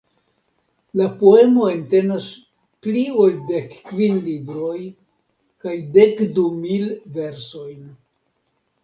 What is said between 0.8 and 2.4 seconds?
La poemo entenas